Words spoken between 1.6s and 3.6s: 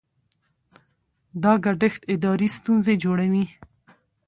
ګډښت اداري ستونزې جوړوي.